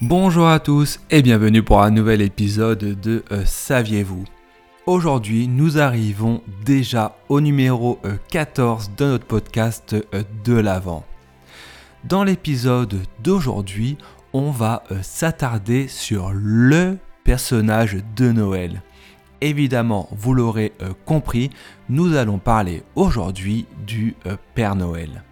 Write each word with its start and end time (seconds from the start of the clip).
Bonjour 0.00 0.46
à 0.46 0.60
tous 0.60 1.00
et 1.10 1.22
bienvenue 1.22 1.64
pour 1.64 1.82
un 1.82 1.90
nouvel 1.90 2.22
épisode 2.22 3.00
de 3.00 3.24
euh, 3.32 3.44
Saviez-vous? 3.44 4.22
Aujourd'hui, 4.86 5.48
nous 5.48 5.80
arrivons 5.80 6.40
déjà 6.64 7.16
au 7.28 7.40
numéro 7.40 7.98
14 8.30 8.92
euh, 8.92 8.96
de 8.96 9.10
notre 9.10 9.26
podcast 9.26 9.96
euh, 10.14 10.22
de 10.44 10.54
l'Avent. 10.54 11.04
Dans 12.04 12.22
l'épisode 12.22 12.94
d'aujourd'hui, 13.24 13.98
on 14.32 14.52
va 14.52 14.84
s'attarder 15.02 15.88
sur 15.88 16.30
le 16.32 16.96
personnage 17.24 17.96
de 18.14 18.30
Noël. 18.30 18.82
Évidemment, 19.40 20.08
vous 20.12 20.32
l'aurez 20.32 20.72
compris, 21.06 21.50
nous 21.88 22.14
allons 22.14 22.38
parler 22.38 22.84
aujourd'hui 22.94 23.66
du 23.84 24.14
Père 24.54 24.76
Noël. 24.76 25.24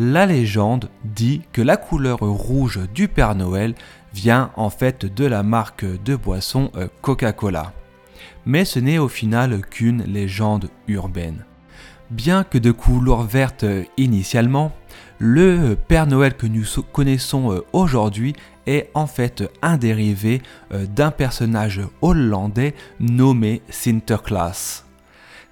La 0.00 0.26
légende 0.26 0.88
dit 1.02 1.42
que 1.52 1.60
la 1.60 1.76
couleur 1.76 2.20
rouge 2.20 2.78
du 2.94 3.08
Père 3.08 3.34
Noël 3.34 3.74
vient 4.14 4.52
en 4.54 4.70
fait 4.70 5.04
de 5.04 5.24
la 5.24 5.42
marque 5.42 5.84
de 6.04 6.14
boisson 6.14 6.70
euh, 6.76 6.86
Coca-Cola. 7.02 7.72
Mais 8.46 8.64
ce 8.64 8.78
n'est 8.78 8.98
au 8.98 9.08
final 9.08 9.60
qu'une 9.60 10.04
légende 10.04 10.68
urbaine. 10.86 11.44
Bien 12.10 12.44
que 12.44 12.58
de 12.58 12.70
couleur 12.70 13.24
verte 13.24 13.64
euh, 13.64 13.82
initialement, 13.96 14.70
le 15.18 15.74
Père 15.74 16.06
Noël 16.06 16.36
que 16.36 16.46
nous 16.46 16.64
connaissons 16.92 17.52
euh, 17.52 17.64
aujourd'hui 17.72 18.36
est 18.68 18.90
en 18.94 19.08
fait 19.08 19.50
un 19.62 19.78
dérivé 19.78 20.42
d'un 20.70 21.10
personnage 21.10 21.80
hollandais 22.02 22.74
nommé 23.00 23.62
Sinterklaas 23.68 24.84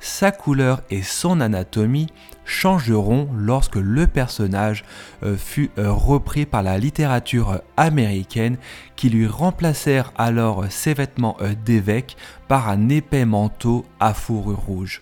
sa 0.01 0.31
couleur 0.31 0.83
et 0.91 1.03
son 1.03 1.41
anatomie 1.41 2.09
changeront 2.45 3.29
lorsque 3.37 3.77
le 3.77 4.07
personnage 4.07 4.85
euh, 5.23 5.37
fut 5.37 5.71
euh, 5.79 5.93
repris 5.93 6.47
par 6.47 6.63
la 6.63 6.79
littérature 6.79 7.61
américaine 7.77 8.57
qui 8.95 9.11
lui 9.11 9.27
remplacèrent 9.27 10.13
alors 10.17 10.65
ses 10.71 10.95
vêtements 10.95 11.37
euh, 11.41 11.55
d'évêque 11.65 12.17
par 12.49 12.69
un 12.69 12.89
épais 12.89 13.25
manteau 13.25 13.85
à 14.01 14.15
fourrure 14.15 14.59
rouge. 14.59 15.01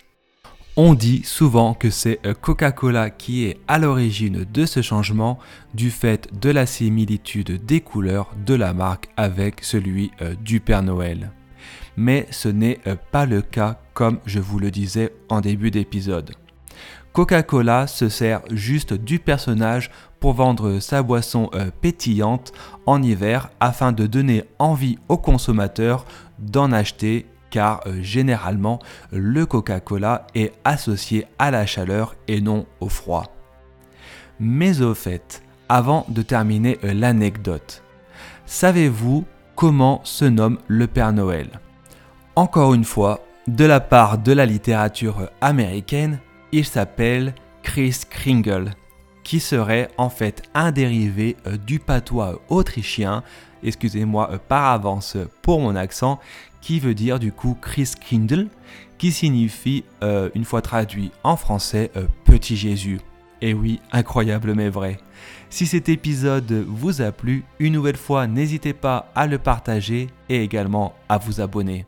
On 0.77 0.95
dit 0.95 1.23
souvent 1.23 1.73
que 1.73 1.89
c'est 1.89 2.19
Coca-Cola 2.41 3.09
qui 3.11 3.45
est 3.45 3.61
à 3.69 3.79
l'origine 3.79 4.45
de 4.53 4.67
ce 4.67 4.83
changement 4.83 5.39
du 5.73 5.93
fait 5.93 6.29
de 6.41 6.51
la 6.51 6.67
similitude 6.67 7.65
des 7.65 7.81
couleurs 7.81 8.31
de 8.45 8.55
la 8.55 8.73
marque 8.73 9.09
avec 9.17 9.63
celui 9.63 10.11
du 10.41 10.59
Père 10.59 10.83
Noël 10.83 11.31
mais 11.97 12.27
ce 12.31 12.49
n'est 12.49 12.81
euh, 12.87 12.97
pas 13.13 13.27
le 13.27 13.43
cas 13.43 13.79
comme 13.93 14.19
je 14.27 14.41
vous 14.41 14.59
le 14.59 14.71
disais 14.71 15.13
en 15.29 15.41
début 15.41 15.71
d'épisode. 15.71 16.35
Coca-Cola 17.13 17.87
se 17.87 18.09
sert 18.09 18.43
juste 18.51 18.93
du 18.93 19.21
personnage 19.21 19.91
pour 20.19 20.33
vendre 20.33 20.81
sa 20.81 21.03
boisson 21.03 21.49
euh, 21.55 21.71
pétillante 21.81 22.53
en 22.87 23.03
hiver 23.03 23.51
afin 23.61 23.93
de 23.93 24.07
donner 24.07 24.45
envie 24.59 24.99
aux 25.09 25.19
consommateurs 25.19 26.07
d'en 26.41 26.73
acheter 26.73 27.27
car 27.51 27.83
euh, 27.87 28.03
généralement 28.03 28.81
le 29.13 29.47
Coca-Cola 29.47 30.27
est 30.35 30.53
associé 30.65 31.27
à 31.39 31.53
la 31.53 31.67
chaleur 31.67 32.17
et 32.27 32.41
non 32.41 32.67
au 32.81 32.89
froid. 32.89 33.33
Mais 34.41 34.81
au 34.83 34.95
fait, 34.95 35.41
avant 35.69 36.05
de 36.09 36.23
terminer 36.23 36.79
l'anecdote, 36.83 37.85
savez-vous 38.45 39.25
comment 39.55 40.01
se 40.03 40.25
nomme 40.25 40.59
le 40.67 40.89
Père 40.89 41.13
Noël? 41.13 41.61
Encore 42.37 42.75
une 42.75 42.85
fois, 42.85 43.21
de 43.47 43.65
la 43.65 43.81
part 43.81 44.19
de 44.19 44.33
la 44.33 44.47
littérature 44.47 45.31
américaine, 45.41 46.19
il 46.53 46.65
s'appelle 46.65 47.35
Chris 47.63 48.03
Kringle, 48.09 48.73
qui 49.23 49.41
serait 49.41 49.89
en 49.99 50.11
fait 50.11 50.43
un 50.55 50.73
dérivé 50.73 51.37
euh, 51.47 51.57
du 51.57 51.79
patois 51.79 52.41
autrichien, 52.49 53.23
excusez-moi 53.63 54.31
euh, 54.33 54.39
par 54.49 54.65
avance 54.73 55.17
pour 55.43 55.61
mon 55.61 55.77
accent, 55.77 56.19
qui 56.61 56.81
veut 56.81 56.95
dire 56.95 57.19
du 57.19 57.33
coup 57.33 57.57
Chris 57.61 57.93
Kringle, 58.01 58.49
qui 58.99 59.13
signifie, 59.13 59.85
euh, 60.03 60.31
une 60.35 60.45
fois 60.45 60.63
traduit 60.63 61.13
en 61.23 61.37
français, 61.37 61.91
Petit 62.25 62.57
Jésus. 62.57 63.01
Et 63.43 63.53
oui, 63.53 63.81
incroyable 63.93 64.55
mais 64.55 64.71
vrai. 64.71 64.99
Si 65.51 65.67
cet 65.67 65.89
épisode 65.89 66.65
vous 66.67 67.03
a 67.03 67.13
plu, 67.13 67.45
une 67.59 67.75
nouvelle 67.75 67.97
fois, 67.97 68.27
n'hésitez 68.27 68.73
pas 68.73 69.11
à 69.15 69.27
le 69.27 69.39
partager 69.39 70.09
et 70.29 70.43
également 70.43 70.95
à 71.09 71.19
vous 71.19 71.41
abonner. 71.41 71.85